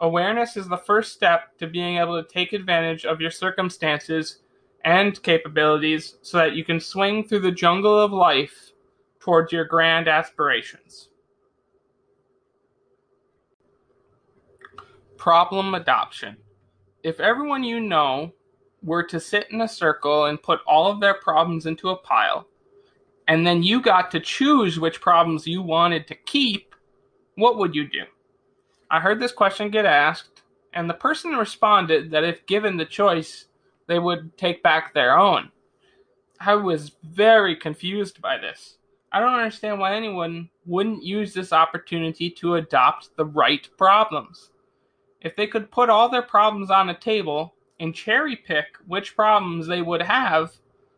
Awareness 0.00 0.56
is 0.56 0.68
the 0.68 0.76
first 0.76 1.12
step 1.12 1.56
to 1.58 1.66
being 1.66 1.98
able 1.98 2.20
to 2.20 2.28
take 2.28 2.52
advantage 2.52 3.04
of 3.04 3.20
your 3.20 3.30
circumstances 3.30 4.40
and 4.84 5.22
capabilities 5.22 6.16
so 6.22 6.38
that 6.38 6.54
you 6.54 6.64
can 6.64 6.80
swing 6.80 7.24
through 7.26 7.40
the 7.40 7.52
jungle 7.52 7.98
of 7.98 8.12
life 8.12 8.72
towards 9.20 9.52
your 9.52 9.64
grand 9.64 10.08
aspirations. 10.08 11.08
Problem 15.16 15.74
adoption. 15.74 16.36
If 17.04 17.20
everyone 17.20 17.62
you 17.62 17.78
know 17.78 18.32
were 18.82 19.04
to 19.04 19.20
sit 19.20 19.46
in 19.52 19.60
a 19.60 19.68
circle 19.68 20.24
and 20.24 20.42
put 20.42 20.60
all 20.66 20.90
of 20.90 21.00
their 21.00 21.14
problems 21.14 21.66
into 21.66 21.90
a 21.90 21.96
pile, 21.96 22.48
and 23.28 23.46
then 23.46 23.62
you 23.62 23.80
got 23.80 24.10
to 24.10 24.20
choose 24.20 24.78
which 24.78 25.00
problems 25.00 25.46
you 25.46 25.62
wanted 25.62 26.06
to 26.08 26.14
keep, 26.14 26.74
what 27.36 27.56
would 27.56 27.74
you 27.74 27.88
do? 27.88 28.04
I 28.90 29.00
heard 29.00 29.20
this 29.20 29.32
question 29.32 29.70
get 29.70 29.86
asked, 29.86 30.42
and 30.74 30.88
the 30.88 30.94
person 30.94 31.32
responded 31.32 32.10
that 32.10 32.24
if 32.24 32.46
given 32.46 32.76
the 32.76 32.84
choice, 32.84 33.46
they 33.86 33.98
would 33.98 34.36
take 34.36 34.62
back 34.62 34.92
their 34.92 35.18
own. 35.18 35.50
I 36.40 36.54
was 36.56 36.92
very 37.02 37.56
confused 37.56 38.20
by 38.20 38.38
this. 38.38 38.78
I 39.12 39.20
don't 39.20 39.34
understand 39.34 39.78
why 39.78 39.94
anyone 39.94 40.48
wouldn't 40.66 41.04
use 41.04 41.34
this 41.34 41.52
opportunity 41.52 42.30
to 42.30 42.54
adopt 42.56 43.16
the 43.16 43.26
right 43.26 43.68
problems. 43.76 44.50
If 45.20 45.36
they 45.36 45.46
could 45.46 45.70
put 45.70 45.90
all 45.90 46.08
their 46.08 46.22
problems 46.22 46.70
on 46.70 46.88
a 46.88 46.98
table 46.98 47.54
and 47.78 47.94
cherry 47.94 48.36
pick 48.36 48.66
which 48.86 49.14
problems 49.14 49.66
they 49.66 49.82
would 49.82 50.02
have, 50.02 50.52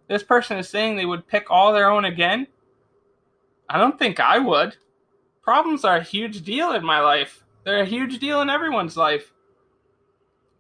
this 0.08 0.23
person 0.23 0.58
is 0.58 0.68
saying 0.68 0.96
they 0.96 1.06
would 1.06 1.26
pick 1.26 1.50
all 1.50 1.73
their 1.73 1.90
own 1.90 2.04
again? 2.04 2.46
I 3.68 3.78
don't 3.78 3.99
think 3.99 4.20
I 4.20 4.38
would. 4.38 4.76
Problems 5.42 5.84
are 5.84 5.96
a 5.96 6.02
huge 6.02 6.42
deal 6.42 6.73
in 6.73 6.84
my 6.84 7.00
life. 7.00 7.44
They're 7.64 7.82
a 7.82 7.87
huge 7.87 8.18
deal 8.18 8.40
in 8.40 8.50
everyone's 8.50 8.96
life. 8.96 9.32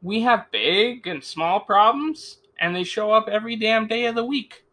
We 0.02 0.22
have 0.22 0.50
big 0.50 1.06
and 1.06 1.22
small 1.22 1.60
problems, 1.60 2.38
and 2.58 2.74
they 2.74 2.84
show 2.84 3.12
up 3.12 3.28
every 3.28 3.56
damn 3.56 3.86
day 3.86 4.06
of 4.06 4.14
the 4.14 4.24
week, 4.24 4.64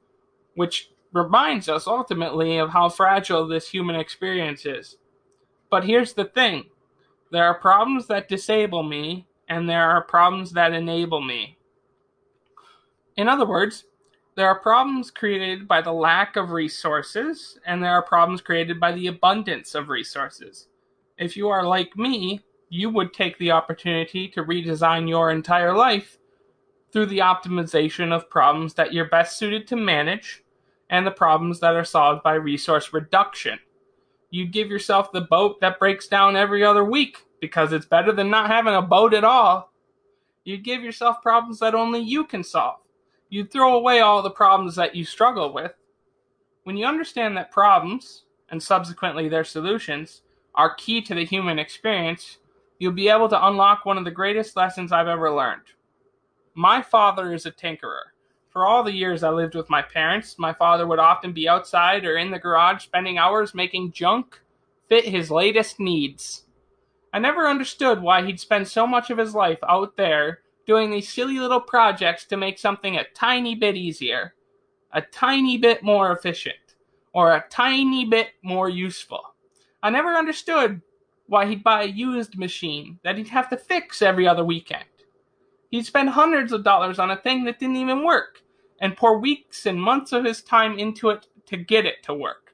which 0.56 0.92
reminds 1.14 1.68
us 1.70 1.88
ultimately 1.88 2.58
of 2.58 2.70
how 2.70 2.90
fragile 2.90 3.48
this 3.48 3.70
human 3.70 3.96
experience 3.96 4.66
is. 4.66 4.98
But 5.70 5.86
here's 5.86 6.14
the 6.14 6.26
thing 6.26 6.66
there 7.32 7.46
are 7.46 7.54
problems 7.54 8.08
that 8.08 8.28
disable 8.28 8.84
me, 8.84 9.28
and 9.48 9.70
there 9.70 9.90
are 9.90 10.02
problems 10.02 10.52
that 10.52 10.74
enable 10.74 11.22
me. 11.22 11.58
In 13.16 13.28
other 13.30 13.46
words, 13.46 13.86
there 14.42 14.48
are 14.48 14.60
problems 14.60 15.12
created 15.12 15.68
by 15.68 15.84
the 15.84 15.94
lack 15.94 16.36
of 16.36 16.50
resources, 16.50 17.60
and 17.64 17.84
there 17.84 17.92
are 17.92 18.02
problems 18.02 18.42
created 18.42 18.80
by 18.80 18.92
the 18.92 19.06
abundance 19.06 19.76
of 19.76 19.88
resources. 19.88 20.68
If 21.16 21.38
you 21.38 21.50
are 21.50 21.64
like 21.64 21.96
me, 21.96 22.42
you 22.68 22.90
would 22.90 23.14
take 23.14 23.38
the 23.38 23.52
opportunity 23.52 24.28
to 24.30 24.44
redesign 24.44 25.08
your 25.08 25.30
entire 25.30 25.76
life 25.76 26.18
through 26.92 27.06
the 27.06 27.20
optimization 27.20 28.12
of 28.12 28.32
problems 28.32 28.74
that 28.74 28.94
you're 28.94 29.06
best 29.06 29.38
suited 29.38 29.68
to 29.68 29.76
manage 29.76 30.42
and 30.90 31.06
the 31.06 31.12
problems 31.12 31.60
that 31.60 31.76
are 31.76 31.86
solved 31.86 32.24
by 32.24 32.34
resource 32.34 32.92
reduction. 32.94 33.60
You'd 34.32 34.52
give 34.52 34.70
yourself 34.72 35.12
the 35.12 35.22
boat 35.22 35.62
that 35.62 35.78
breaks 35.78 36.08
down 36.08 36.36
every 36.36 36.64
other 36.64 36.84
week 36.84 37.28
because 37.42 37.74
it's 37.74 37.86
better 37.86 38.12
than 38.12 38.32
not 38.32 38.50
having 38.50 38.74
a 38.74 38.82
boat 38.82 39.14
at 39.14 39.24
all. 39.24 39.72
You'd 40.44 40.64
give 40.64 40.82
yourself 40.82 41.22
problems 41.22 41.60
that 41.60 41.76
only 41.76 42.00
you 42.00 42.24
can 42.24 42.44
solve. 42.44 42.80
You 43.34 43.46
throw 43.46 43.78
away 43.78 44.02
all 44.02 44.22
the 44.22 44.30
problems 44.30 44.76
that 44.76 44.94
you 44.94 45.06
struggle 45.06 45.54
with. 45.54 45.72
When 46.66 46.76
you 46.76 46.86
understand 46.86 47.38
that 47.38 47.50
problems, 47.50 48.26
and 48.50 48.62
subsequently 48.62 49.30
their 49.30 49.46
solutions, 49.46 50.22
are 50.54 50.76
key 50.76 51.02
to 51.04 51.16
the 51.16 51.24
human 51.24 51.58
experience, 51.58 52.40
you'll 52.78 52.92
be 52.92 53.08
able 53.08 53.30
to 53.30 53.48
unlock 53.48 53.86
one 53.86 53.98
of 53.98 54.04
the 54.04 54.12
greatest 54.12 54.58
lessons 54.58 54.92
I've 54.92 55.08
ever 55.08 55.32
learned. 55.32 55.62
My 56.56 56.82
father 56.82 57.34
is 57.34 57.46
a 57.46 57.54
tinkerer. 57.54 58.12
For 58.50 58.68
all 58.68 58.84
the 58.84 58.92
years 58.92 59.24
I 59.24 59.30
lived 59.30 59.56
with 59.56 59.70
my 59.70 59.82
parents, 59.82 60.38
my 60.38 60.52
father 60.52 60.86
would 60.86 61.00
often 61.00 61.32
be 61.32 61.48
outside 61.48 62.04
or 62.04 62.18
in 62.18 62.32
the 62.32 62.38
garage 62.38 62.84
spending 62.84 63.18
hours 63.18 63.56
making 63.56 63.94
junk 63.94 64.42
fit 64.90 65.06
his 65.06 65.32
latest 65.32 65.80
needs. 65.80 66.44
I 67.14 67.20
never 67.20 67.48
understood 67.48 68.02
why 68.02 68.26
he'd 68.26 68.42
spend 68.42 68.68
so 68.68 68.86
much 68.86 69.10
of 69.10 69.18
his 69.18 69.34
life 69.34 69.60
out 69.70 69.96
there 69.96 70.41
doing 70.66 70.92
these 70.92 71.12
silly 71.12 71.40
little 71.40 71.62
projects 71.62 72.26
to 72.26 72.38
make 72.38 72.58
something 72.58 72.96
a 72.96 73.08
tiny 73.14 73.56
bit 73.56 73.76
easier, 73.76 74.36
a 74.92 75.02
tiny 75.02 75.58
bit 75.58 75.84
more 75.84 76.12
efficient, 76.12 76.76
or 77.14 77.34
a 77.34 77.46
tiny 77.50 78.06
bit 78.06 78.30
more 78.44 78.70
useful. 78.70 79.22
I 79.84 79.90
never 79.90 80.10
understood 80.10 80.82
why 81.28 81.46
he'd 81.46 81.64
buy 81.64 81.84
a 81.84 81.88
used 81.88 82.38
machine 82.38 83.00
that 83.04 83.18
he'd 83.18 83.30
have 83.30 83.50
to 83.50 83.58
fix 83.58 84.02
every 84.02 84.28
other 84.28 84.44
weekend. 84.44 84.86
He'd 85.70 85.86
spend 85.86 86.10
hundreds 86.10 86.52
of 86.52 86.64
dollars 86.64 87.00
on 87.00 87.10
a 87.10 87.18
thing 87.18 87.46
that 87.46 87.60
didn't 87.60 87.78
even 87.78 88.04
work 88.04 88.42
and 88.80 88.98
pour 88.98 89.18
weeks 89.20 89.66
and 89.66 89.82
months 89.82 90.12
of 90.12 90.26
his 90.26 90.42
time 90.42 90.78
into 90.78 91.10
it 91.10 91.28
to 91.46 91.58
get 91.58 91.86
it 91.86 92.04
to 92.04 92.14
work. 92.14 92.54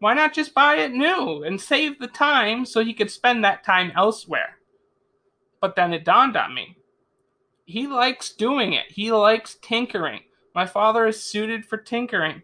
Why 0.00 0.14
not 0.14 0.34
just 0.34 0.52
buy 0.52 0.76
it 0.76 0.92
new 0.92 1.44
and 1.44 1.60
save 1.60 1.98
the 1.98 2.08
time 2.08 2.66
so 2.66 2.84
he 2.84 2.92
could 2.92 3.10
spend 3.10 3.44
that 3.44 3.64
time 3.64 3.92
elsewhere? 3.96 4.58
But 5.60 5.76
then 5.76 5.92
it 5.92 6.04
dawned 6.04 6.36
on 6.36 6.54
me. 6.54 6.76
He 7.72 7.86
likes 7.86 8.30
doing 8.30 8.74
it. 8.74 8.84
He 8.90 9.10
likes 9.10 9.56
tinkering. 9.62 10.20
My 10.54 10.66
father 10.66 11.06
is 11.06 11.24
suited 11.24 11.64
for 11.64 11.78
tinkering. 11.78 12.42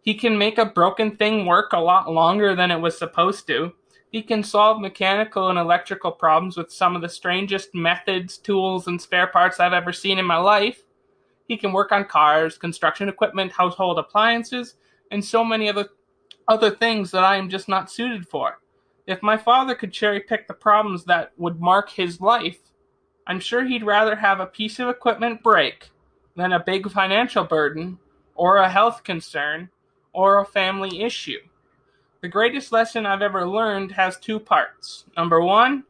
He 0.00 0.14
can 0.14 0.38
make 0.38 0.56
a 0.56 0.64
broken 0.64 1.14
thing 1.14 1.44
work 1.44 1.74
a 1.74 1.78
lot 1.78 2.10
longer 2.10 2.56
than 2.56 2.70
it 2.70 2.80
was 2.80 2.96
supposed 2.96 3.46
to. 3.48 3.74
He 4.10 4.22
can 4.22 4.42
solve 4.42 4.80
mechanical 4.80 5.50
and 5.50 5.58
electrical 5.58 6.10
problems 6.10 6.56
with 6.56 6.72
some 6.72 6.96
of 6.96 7.02
the 7.02 7.08
strangest 7.10 7.74
methods, 7.74 8.38
tools, 8.38 8.86
and 8.86 8.98
spare 8.98 9.26
parts 9.26 9.60
I've 9.60 9.74
ever 9.74 9.92
seen 9.92 10.18
in 10.18 10.24
my 10.24 10.38
life. 10.38 10.84
He 11.46 11.58
can 11.58 11.74
work 11.74 11.92
on 11.92 12.06
cars, 12.06 12.56
construction 12.56 13.10
equipment, 13.10 13.52
household 13.52 13.98
appliances, 13.98 14.76
and 15.10 15.22
so 15.22 15.44
many 15.44 15.68
other 15.68 15.90
other 16.48 16.70
things 16.70 17.10
that 17.10 17.24
I 17.24 17.36
am 17.36 17.50
just 17.50 17.68
not 17.68 17.90
suited 17.90 18.26
for. 18.26 18.62
If 19.06 19.22
my 19.22 19.36
father 19.36 19.74
could 19.74 19.92
cherry 19.92 20.20
pick 20.20 20.48
the 20.48 20.54
problems 20.54 21.04
that 21.04 21.32
would 21.36 21.60
mark 21.60 21.90
his 21.90 22.22
life, 22.22 22.60
I'm 23.26 23.40
sure 23.40 23.64
he'd 23.64 23.84
rather 23.84 24.16
have 24.16 24.40
a 24.40 24.46
piece 24.46 24.78
of 24.78 24.88
equipment 24.88 25.42
break 25.42 25.90
than 26.36 26.52
a 26.52 26.62
big 26.62 26.90
financial 26.90 27.44
burden, 27.44 27.98
or 28.34 28.58
a 28.58 28.68
health 28.68 29.02
concern, 29.02 29.70
or 30.12 30.38
a 30.38 30.44
family 30.44 31.02
issue. 31.02 31.40
The 32.20 32.28
greatest 32.28 32.72
lesson 32.72 33.06
I've 33.06 33.22
ever 33.22 33.46
learned 33.46 33.92
has 33.92 34.18
two 34.18 34.38
parts. 34.38 35.04
Number 35.16 35.40
one, 35.40 35.84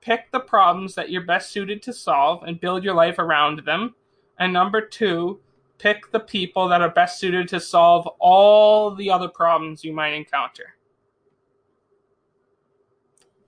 pick 0.00 0.30
the 0.30 0.40
problems 0.40 0.94
that 0.94 1.10
you're 1.10 1.22
best 1.24 1.50
suited 1.50 1.82
to 1.82 1.92
solve 1.92 2.42
and 2.42 2.60
build 2.60 2.84
your 2.84 2.94
life 2.94 3.18
around 3.18 3.60
them. 3.60 3.94
And 4.38 4.52
number 4.52 4.80
two, 4.80 5.40
pick 5.78 6.10
the 6.10 6.20
people 6.20 6.68
that 6.68 6.82
are 6.82 6.90
best 6.90 7.18
suited 7.18 7.48
to 7.48 7.60
solve 7.60 8.06
all 8.18 8.94
the 8.94 9.10
other 9.10 9.28
problems 9.28 9.84
you 9.84 9.92
might 9.92 10.12
encounter. 10.12 10.74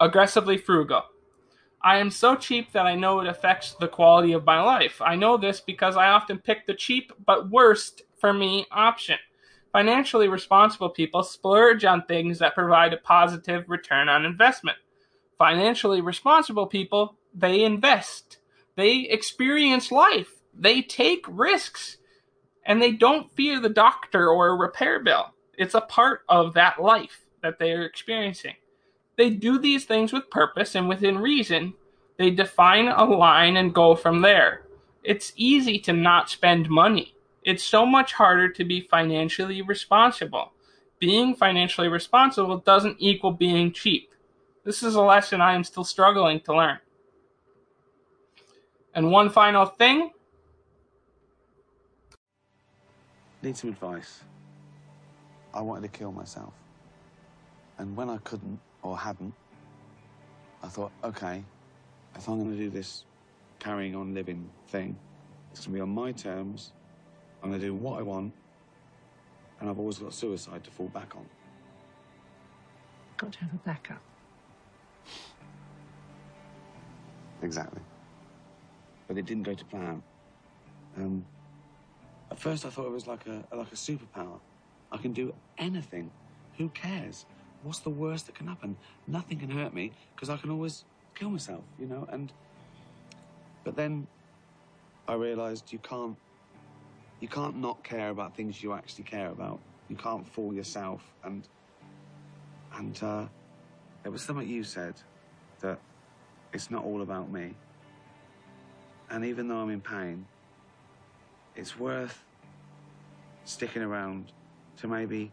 Aggressively 0.01 0.59
frugal. 0.59 1.03
I 1.87 1.99
am 1.99 2.11
so 2.11 2.35
cheap 2.35 2.73
that 2.73 2.85
I 2.85 2.97
know 2.97 3.21
it 3.21 3.29
affects 3.29 3.75
the 3.75 3.87
quality 3.87 4.33
of 4.33 4.45
my 4.45 4.61
life. 4.61 5.01
I 5.01 5.15
know 5.15 5.37
this 5.37 5.61
because 5.61 5.97
I 5.97 6.09
often 6.09 6.39
pick 6.39 6.67
the 6.67 6.75
cheap 6.75 7.13
but 7.25 7.49
worst 7.49 8.03
for 8.19 8.33
me 8.33 8.67
option. 8.73 9.19
Financially 9.71 10.27
responsible 10.27 10.91
people 10.91 11.23
splurge 11.23 11.85
on 11.85 12.03
things 12.03 12.41
that 12.41 12.57
provide 12.57 12.93
a 12.93 12.97
positive 12.97 13.71
return 13.71 14.09
on 14.09 14.25
investment. 14.25 14.79
Financially 15.39 16.01
responsible 16.01 16.67
people 16.67 17.15
they 17.33 17.63
invest, 17.63 18.39
they 18.75 19.03
experience 19.03 19.93
life, 19.93 20.43
they 20.53 20.83
take 20.83 21.25
risks, 21.29 21.99
and 22.65 22.83
they 22.83 22.91
don't 22.91 23.31
fear 23.37 23.61
the 23.61 23.69
doctor 23.69 24.29
or 24.29 24.49
a 24.49 24.57
repair 24.57 24.99
bill. 24.99 25.35
It's 25.57 25.75
a 25.77 25.83
part 25.83 26.23
of 26.29 26.55
that 26.55 26.83
life 26.83 27.29
that 27.43 27.61
they 27.61 27.71
are 27.71 27.85
experiencing. 27.85 28.57
They 29.17 29.31
do 29.31 29.59
these 29.59 29.85
things 29.85 30.13
with 30.13 30.31
purpose 30.31 30.75
and 30.75 30.89
within 30.89 31.19
reason. 31.19 31.75
They 32.19 32.31
define 32.31 32.89
a 32.89 33.05
line 33.05 33.57
and 33.57 33.75
go 33.75 33.95
from 33.95 34.23
there. 34.23 34.63
It's 35.03 35.33
easy 35.37 35.79
to 35.81 35.93
not 35.93 36.31
spend 36.31 36.69
money. 36.69 37.15
It's 37.45 37.63
so 37.63 37.87
much 37.87 38.15
harder 38.15 38.49
to 38.49 38.65
be 38.65 38.81
financially 38.81 39.63
responsible. 39.63 40.53
Being 40.99 41.35
financially 41.35 41.89
responsible 41.89 42.59
doesn't 42.59 42.97
equal 42.99 43.31
being 43.33 43.73
cheap. 43.73 44.13
This 44.65 44.83
is 44.83 44.95
a 44.95 45.03
lesson 45.03 45.41
I 45.41 45.55
am 45.55 45.63
still 45.63 45.85
struggling 45.85 46.41
to 46.41 46.57
learn. 46.57 46.79
And 48.95 49.13
one 49.13 49.31
final 49.31 49.67
thing 49.67 50.11
Need 53.43 53.57
some 53.57 53.71
advice. 53.71 54.23
I 55.55 55.61
wanted 55.61 55.93
to 55.93 55.99
kill 55.99 56.11
myself. 56.11 56.53
And 57.79 57.95
when 57.97 58.11
I 58.11 58.17
couldn't 58.25 58.59
or 58.87 58.97
hadn't, 58.97 59.35
I 60.63 60.69
thought, 60.69 60.93
okay, 61.03 61.45
if 62.15 62.29
I'm 62.29 62.39
going 62.39 62.53
to 62.53 62.57
do 62.57 62.71
this 62.71 63.05
carrying 63.59 63.95
on 63.95 64.15
living 64.15 64.49
thing, 64.69 64.97
it's 65.51 65.61
going 65.61 65.73
to 65.73 65.77
be 65.77 65.81
on 65.81 65.91
my 65.91 66.13
terms. 66.13 66.73
I'm 67.43 67.51
going 67.51 67.61
to 67.61 67.67
do 67.67 67.75
what 67.75 67.99
I 67.99 68.03
want. 68.03 68.33
And 69.61 69.71
I've 69.71 69.79
always 69.79 69.99
got 69.99 70.13
suicide 70.13 70.65
to 70.65 70.71
fall 70.71 70.89
back 70.89 71.17
on. 71.17 71.27
Got 73.17 73.33
to 73.33 73.39
have 73.41 73.55
a 73.55 73.59
backup. 73.59 74.03
Exactly. 77.43 77.81
But 79.09 79.19
it 79.19 79.27
didn't 79.27 79.45
go 79.45 79.55
to 79.55 79.65
plan. 79.65 80.03
Um, 80.97 81.25
at 82.31 82.39
first, 82.39 82.67
I 82.67 82.71
thought 82.71 82.87
it 82.87 82.93
was 82.93 83.07
like 83.07 83.27
a 83.27 83.45
like 83.55 83.73
a 83.73 83.77
superpower. 83.77 84.41
I 84.91 84.97
can 84.97 85.13
do 85.13 85.35
anything. 85.59 86.11
Who 86.59 86.69
cares? 86.71 87.25
What's 87.67 87.81
the 87.81 87.91
worst 87.91 88.27
that 88.27 88.37
can 88.37 88.47
happen? 88.47 88.77
Nothing 89.09 89.41
can 89.41 89.51
hurt 89.51 89.75
me 89.75 89.91
because 90.15 90.31
I 90.31 90.37
can 90.37 90.51
always 90.53 90.85
kill 91.17 91.31
myself, 91.31 91.65
you 91.81 91.87
know. 91.87 92.07
And 92.13 92.33
but 93.65 93.75
then 93.75 94.07
I 95.09 95.15
realised 95.15 95.73
you 95.73 95.81
can't 95.81 96.17
you 97.19 97.27
can't 97.27 97.57
not 97.57 97.83
care 97.83 98.11
about 98.11 98.37
things 98.37 98.63
you 98.63 98.73
actually 98.73 99.03
care 99.03 99.31
about. 99.31 99.59
You 99.89 99.97
can't 99.97 100.25
fool 100.33 100.55
yourself. 100.55 101.03
And 101.25 101.49
and 102.77 103.03
uh, 103.03 103.27
was 104.09 104.23
something 104.23 104.49
you 104.49 104.63
said 104.63 104.95
that 105.59 105.81
it's 106.53 106.71
not 106.71 106.85
all 106.85 107.03
about 107.03 107.33
me. 107.33 107.53
And 109.11 109.25
even 109.25 109.49
though 109.49 109.57
I'm 109.57 109.71
in 109.71 109.81
pain, 109.81 110.25
it's 111.57 111.77
worth 111.77 112.23
sticking 113.45 113.83
around 113.83 114.31
to 114.77 114.87
maybe 114.87 115.33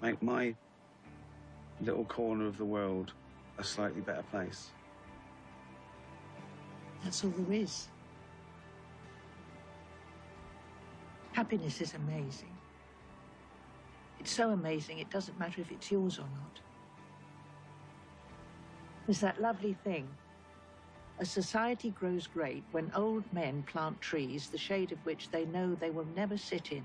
make 0.00 0.22
my 0.22 0.54
little 1.82 2.04
corner 2.04 2.46
of 2.46 2.58
the 2.58 2.64
world 2.64 3.12
a 3.58 3.64
slightly 3.64 4.00
better 4.00 4.24
place. 4.30 4.70
That's 7.02 7.24
all 7.24 7.30
there 7.30 7.56
is. 7.56 7.88
Happiness 11.32 11.80
is 11.80 11.94
amazing. 11.94 12.54
It's 14.20 14.30
so 14.30 14.50
amazing, 14.50 14.98
it 15.00 15.10
doesn't 15.10 15.38
matter 15.38 15.60
if 15.60 15.72
it's 15.72 15.90
yours 15.90 16.18
or 16.18 16.28
not. 16.34 16.60
There's 19.06 19.20
that 19.20 19.40
lovely 19.40 19.76
thing. 19.82 20.08
A 21.18 21.24
society 21.24 21.90
grows 21.90 22.26
great 22.26 22.62
when 22.70 22.92
old 22.94 23.24
men 23.32 23.64
plant 23.64 24.00
trees, 24.00 24.48
the 24.48 24.58
shade 24.58 24.92
of 24.92 25.04
which 25.04 25.30
they 25.30 25.44
know 25.46 25.74
they 25.74 25.90
will 25.90 26.06
never 26.14 26.36
sit 26.36 26.70
in. 26.70 26.84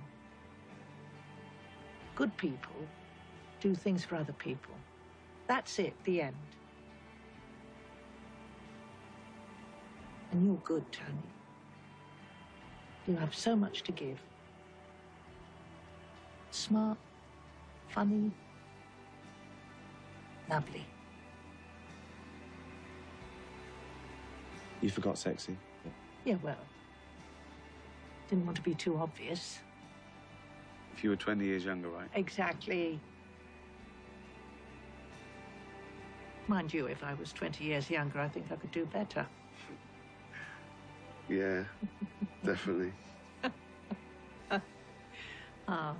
Good 2.15 2.35
people 2.37 2.87
do 3.59 3.73
things 3.73 4.03
for 4.03 4.15
other 4.15 4.33
people. 4.33 4.75
That's 5.47 5.79
it, 5.79 5.93
the 6.03 6.21
end. 6.21 6.35
And 10.31 10.45
you're 10.45 10.61
good, 10.63 10.85
Tony. 10.91 11.17
You 13.07 13.15
have 13.15 13.33
so 13.33 13.55
much 13.55 13.83
to 13.83 13.91
give. 13.91 14.19
Smart, 16.51 16.97
funny, 17.87 18.31
lovely. 20.49 20.85
You 24.81 24.89
forgot 24.89 25.17
sexy. 25.17 25.57
Yeah, 26.25 26.35
well, 26.43 26.57
didn't 28.29 28.45
want 28.45 28.57
to 28.57 28.61
be 28.61 28.73
too 28.73 28.97
obvious. 28.97 29.59
If 30.93 31.03
you 31.03 31.11
were 31.11 31.15
20 31.15 31.45
years 31.45 31.63
younger, 31.63 31.89
right? 31.89 32.09
Exactly. 32.15 32.99
Mind 36.47 36.73
you, 36.73 36.85
if 36.85 37.03
I 37.03 37.13
was 37.15 37.33
20 37.33 37.63
years 37.63 37.89
younger, 37.89 38.19
I 38.19 38.29
think 38.29 38.45
I 38.51 38.55
could 38.55 38.71
do 38.71 38.85
better. 38.85 39.25
Yeah, 41.29 41.63
definitely. 42.43 42.93
Um, 45.67 45.97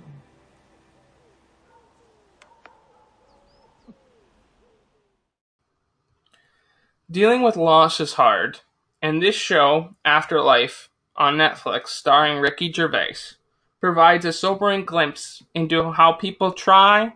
Dealing 7.10 7.42
with 7.42 7.54
loss 7.54 8.00
is 8.00 8.14
hard, 8.14 8.60
and 9.02 9.20
this 9.20 9.34
show, 9.34 9.94
Afterlife, 10.06 10.88
on 11.16 11.36
Netflix, 11.36 11.88
starring 11.88 12.40
Ricky 12.40 12.72
Gervais, 12.72 13.36
provides 13.78 14.24
a 14.24 14.32
sobering 14.32 14.86
glimpse 14.86 15.42
into 15.54 15.92
how 15.92 16.12
people 16.12 16.52
try, 16.52 17.12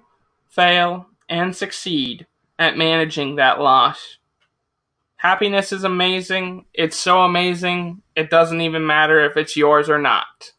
fail, 0.50 1.06
and 1.26 1.56
succeed 1.56 2.26
at 2.62 2.76
managing 2.76 3.36
that 3.36 3.60
loss. 3.60 4.18
Happiness 5.16 5.72
is 5.72 5.84
amazing. 5.84 6.64
It's 6.74 6.96
so 6.96 7.22
amazing, 7.22 8.02
it 8.16 8.30
doesn't 8.30 8.60
even 8.60 8.86
matter 8.86 9.24
if 9.24 9.36
it's 9.36 9.56
yours 9.56 9.88
or 9.88 9.98
not. 9.98 10.52